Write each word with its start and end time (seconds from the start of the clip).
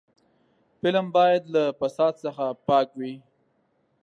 فلم 0.79 1.05
باید 1.17 1.43
له 1.55 1.63
فساد 1.79 2.13
څخه 2.23 2.45
پاک 2.67 2.87
وي 2.99 3.13